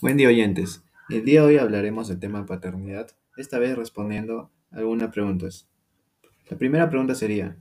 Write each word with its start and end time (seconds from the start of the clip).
Buen 0.00 0.16
día, 0.16 0.28
oyentes. 0.28 0.84
El 1.08 1.24
día 1.24 1.40
de 1.40 1.46
hoy 1.48 1.58
hablaremos 1.58 2.06
del 2.06 2.20
tema 2.20 2.46
paternidad, 2.46 3.10
esta 3.36 3.58
vez 3.58 3.76
respondiendo 3.76 4.48
algunas 4.70 5.10
preguntas. 5.10 5.68
La 6.48 6.56
primera 6.56 6.88
pregunta 6.88 7.16
sería, 7.16 7.56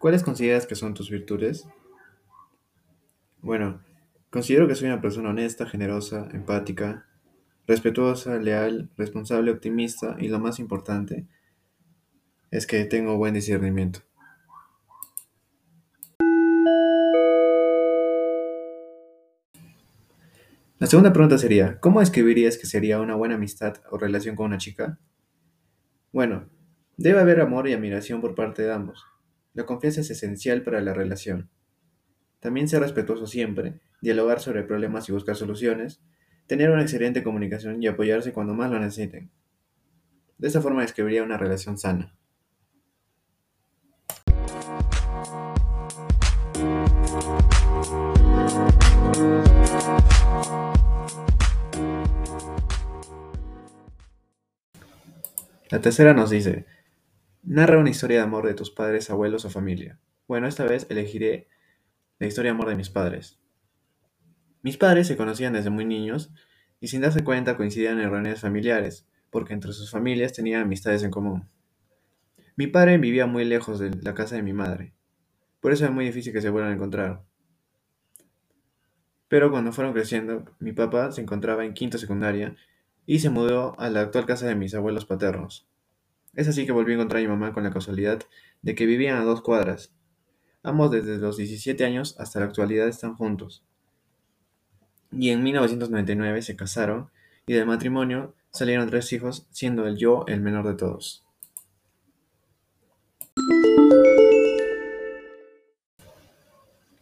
¿cuáles 0.00 0.24
consideras 0.24 0.66
que 0.66 0.74
son 0.74 0.92
tus 0.92 1.10
virtudes? 1.10 1.68
Bueno, 3.42 3.80
considero 4.28 4.66
que 4.66 4.74
soy 4.74 4.88
una 4.88 5.00
persona 5.00 5.30
honesta, 5.30 5.66
generosa, 5.66 6.28
empática, 6.32 7.06
respetuosa, 7.68 8.36
leal, 8.40 8.90
responsable, 8.96 9.52
optimista 9.52 10.16
y 10.18 10.26
lo 10.26 10.40
más 10.40 10.58
importante 10.58 11.28
es 12.50 12.66
que 12.66 12.84
tengo 12.86 13.16
buen 13.18 13.34
discernimiento. 13.34 14.00
La 20.80 20.88
segunda 20.88 21.12
pregunta 21.12 21.38
sería, 21.38 21.78
¿cómo 21.78 22.00
describirías 22.00 22.58
que 22.58 22.66
sería 22.66 23.00
una 23.00 23.14
buena 23.14 23.36
amistad 23.36 23.76
o 23.92 23.96
relación 23.96 24.34
con 24.34 24.46
una 24.46 24.58
chica? 24.58 24.98
Bueno, 26.12 26.50
debe 26.96 27.20
haber 27.20 27.40
amor 27.40 27.68
y 27.68 27.72
admiración 27.72 28.20
por 28.20 28.34
parte 28.34 28.62
de 28.62 28.72
ambos. 28.72 29.04
La 29.52 29.66
confianza 29.66 30.00
es 30.00 30.10
esencial 30.10 30.62
para 30.64 30.80
la 30.80 30.92
relación. 30.92 31.48
También 32.40 32.68
ser 32.68 32.80
respetuoso 32.80 33.28
siempre, 33.28 33.80
dialogar 34.02 34.40
sobre 34.40 34.64
problemas 34.64 35.08
y 35.08 35.12
buscar 35.12 35.36
soluciones, 35.36 36.02
tener 36.48 36.70
una 36.70 36.82
excelente 36.82 37.22
comunicación 37.22 37.80
y 37.80 37.86
apoyarse 37.86 38.32
cuando 38.32 38.54
más 38.54 38.68
lo 38.68 38.80
necesiten. 38.80 39.30
De 40.38 40.48
esta 40.48 40.60
forma 40.60 40.82
describiría 40.82 41.22
una 41.22 41.38
relación 41.38 41.78
sana. 41.78 42.16
La 55.70 55.80
tercera 55.80 56.12
nos 56.12 56.30
dice, 56.30 56.66
narra 57.42 57.78
una 57.78 57.90
historia 57.90 58.18
de 58.18 58.24
amor 58.24 58.46
de 58.46 58.54
tus 58.54 58.70
padres, 58.70 59.10
abuelos 59.10 59.44
o 59.44 59.50
familia. 59.50 59.98
Bueno, 60.28 60.46
esta 60.46 60.64
vez 60.64 60.86
elegiré 60.90 61.48
la 62.18 62.26
historia 62.26 62.50
de 62.50 62.56
amor 62.56 62.68
de 62.68 62.76
mis 62.76 62.90
padres. 62.90 63.40
Mis 64.62 64.76
padres 64.76 65.06
se 65.06 65.16
conocían 65.16 65.52
desde 65.52 65.70
muy 65.70 65.84
niños 65.84 66.32
y 66.80 66.88
sin 66.88 67.00
darse 67.00 67.24
cuenta 67.24 67.56
coincidían 67.56 67.98
en 68.00 68.10
reuniones 68.10 68.40
familiares, 68.40 69.06
porque 69.30 69.54
entre 69.54 69.72
sus 69.72 69.90
familias 69.90 70.32
tenían 70.32 70.62
amistades 70.62 71.02
en 71.02 71.10
común. 71.10 71.48
Mi 72.56 72.66
padre 72.66 72.98
vivía 72.98 73.26
muy 73.26 73.44
lejos 73.44 73.78
de 73.78 73.90
la 74.02 74.14
casa 74.14 74.36
de 74.36 74.42
mi 74.42 74.52
madre, 74.52 74.94
por 75.64 75.72
eso 75.72 75.84
era 75.84 75.94
muy 75.94 76.04
difícil 76.04 76.34
que 76.34 76.42
se 76.42 76.50
vuelvan 76.50 76.72
a 76.72 76.74
encontrar. 76.74 77.24
Pero 79.28 79.50
cuando 79.50 79.72
fueron 79.72 79.94
creciendo, 79.94 80.44
mi 80.60 80.72
papá 80.72 81.10
se 81.10 81.22
encontraba 81.22 81.64
en 81.64 81.72
quinto 81.72 81.96
secundaria 81.96 82.54
y 83.06 83.18
se 83.18 83.30
mudó 83.30 83.78
a 83.78 83.90
la 83.90 84.00
actual 84.00 84.26
casa 84.26 84.46
de 84.46 84.54
mis 84.54 84.74
abuelos 84.74 85.04
paternos. 85.04 85.66
Es 86.34 86.48
así 86.48 86.66
que 86.66 86.72
volví 86.72 86.92
a 86.92 86.94
encontrar 86.96 87.20
a 87.20 87.22
mi 87.22 87.28
mamá 87.28 87.52
con 87.52 87.64
la 87.64 87.72
casualidad 87.72 88.20
de 88.62 88.74
que 88.74 88.86
vivían 88.86 89.16
a 89.18 89.24
dos 89.24 89.42
cuadras. 89.42 89.92
Ambos 90.62 90.90
desde 90.90 91.18
los 91.18 91.36
17 91.36 91.84
años 91.84 92.16
hasta 92.18 92.40
la 92.40 92.46
actualidad 92.46 92.88
están 92.88 93.14
juntos. 93.14 93.62
Y 95.12 95.30
en 95.30 95.42
1999 95.42 96.42
se 96.42 96.56
casaron 96.56 97.10
y 97.46 97.52
del 97.52 97.66
matrimonio 97.66 98.34
salieron 98.50 98.88
tres 98.88 99.12
hijos, 99.12 99.46
siendo 99.50 99.86
el 99.86 99.96
yo 99.96 100.24
el 100.26 100.40
menor 100.40 100.66
de 100.66 100.74
todos. 100.74 101.24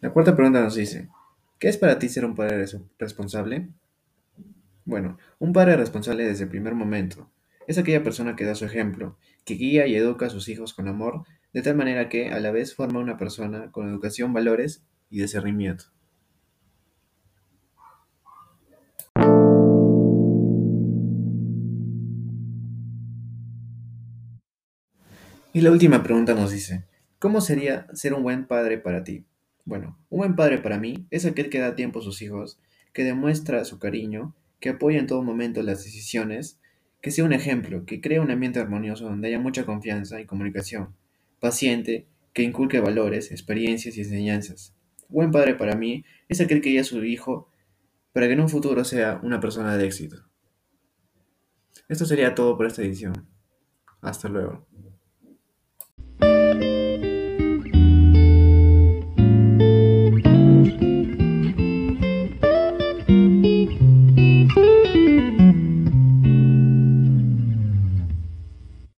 La 0.01 0.11
cuarta 0.11 0.35
pregunta 0.35 0.61
nos 0.61 0.75
dice, 0.75 1.09
¿qué 1.59 1.69
es 1.69 1.77
para 1.77 1.99
ti 1.99 2.09
ser 2.09 2.25
un 2.25 2.35
padre 2.35 2.67
responsable? 2.99 3.69
Bueno, 4.93 5.17
un 5.39 5.55
padre 5.55 5.79
responsable 5.79 6.23
desde 6.23 6.45
el 6.45 6.51
primer 6.51 6.75
momento 6.75 7.31
es 7.67 7.79
aquella 7.79 8.03
persona 8.03 8.37
que 8.37 8.45
da 8.45 8.55
su 8.55 8.67
ejemplo, 8.67 9.17
que 9.47 9.55
guía 9.55 9.87
y 9.87 9.95
educa 9.95 10.27
a 10.27 10.29
sus 10.29 10.51
hijos 10.51 10.75
con 10.75 10.87
amor, 10.87 11.25
de 11.55 11.63
tal 11.63 11.77
manera 11.77 12.11
que 12.11 12.29
a 12.29 12.39
la 12.41 12.51
vez 12.51 12.75
forma 12.75 13.01
una 13.01 13.17
persona 13.17 13.71
con 13.71 13.89
educación, 13.89 14.35
valores 14.35 14.85
y 15.09 15.23
discernimiento. 15.23 15.87
Y 25.55 25.63
la 25.63 25.71
última 25.71 26.03
pregunta 26.03 26.35
nos 26.35 26.51
dice, 26.51 26.85
¿cómo 27.19 27.41
sería 27.41 27.87
ser 27.95 28.13
un 28.13 28.23
buen 28.23 28.47
padre 28.47 28.77
para 28.77 29.05
ti? 29.05 29.25
Bueno, 29.65 29.99
un 30.11 30.19
buen 30.19 30.37
padre 30.37 30.59
para 30.59 30.79
mí 30.79 31.07
es 31.11 31.25
aquel 31.25 31.49
que 31.49 31.61
da 31.61 31.75
tiempo 31.75 32.01
a 32.01 32.03
sus 32.03 32.21
hijos, 32.21 32.61
que 32.93 33.05
demuestra 33.05 33.65
su 33.65 33.79
cariño, 33.79 34.35
que 34.63 34.71
apoya 34.71 35.01
en 35.01 35.09
todo 35.09 35.23
momento 35.25 35.61
las 35.63 35.85
decisiones, 35.85 36.61
que 37.03 37.11
sea 37.11 37.25
un 37.25 37.33
ejemplo, 37.33 37.85
que 37.85 38.01
crea 38.01 38.23
un 38.23 38.31
ambiente 38.31 38.61
armonioso 38.61 39.05
donde 39.05 39.27
haya 39.27 39.41
mucha 39.41 39.67
confianza 39.67 40.21
y 40.21 40.25
comunicación, 40.25 40.95
paciente, 41.41 42.07
que 42.33 42.45
inculque 42.45 42.79
valores, 42.79 43.33
experiencias 43.33 43.97
y 43.97 44.03
enseñanzas. 44.03 44.77
Buen 45.09 45.33
padre 45.33 45.57
para 45.57 45.75
mí 45.75 46.05
es 46.29 46.41
aquel 46.41 46.61
que 46.61 46.71
guía 46.71 46.83
a 46.83 46.85
su 46.85 47.05
hijo 47.05 47.51
para 48.13 48.29
que 48.29 48.35
en 48.35 48.41
un 48.41 48.49
futuro 48.49 48.85
sea 48.85 49.19
una 49.25 49.41
persona 49.41 49.77
de 49.77 49.85
éxito. 49.85 50.25
Esto 51.89 52.07
sería 52.07 52.37
todo 52.37 52.57
por 52.57 52.67
esta 52.67 52.83
edición. 52.83 53.29
Hasta 54.01 54.29
luego. 54.29 54.69